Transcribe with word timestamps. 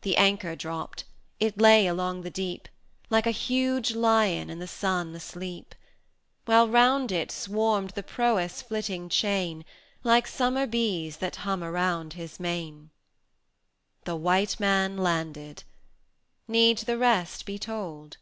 The 0.00 0.16
anchor 0.16 0.56
dropped; 0.56 1.04
it 1.38 1.60
lay 1.60 1.86
along 1.86 2.22
the 2.22 2.30
deep, 2.32 2.68
Like 3.10 3.28
a 3.28 3.30
huge 3.30 3.92
lion 3.94 4.50
in 4.50 4.58
the 4.58 4.66
sun 4.66 5.14
asleep, 5.14 5.76
While 6.46 6.66
round 6.68 7.12
it 7.12 7.30
swarmed 7.30 7.90
the 7.90 8.02
Proas' 8.02 8.60
flitting 8.60 9.08
chain, 9.08 9.64
Like 10.02 10.26
summer 10.26 10.66
bees 10.66 11.18
that 11.18 11.36
hum 11.46 11.62
around 11.62 12.14
his 12.14 12.40
mane. 12.40 12.90
XI. 12.90 14.00
The 14.06 14.16
white 14.16 14.58
man 14.58 14.98
landed! 14.98 15.62
need 16.48 16.78
the 16.78 16.98
rest 16.98 17.46
be 17.46 17.56
told? 17.56 18.16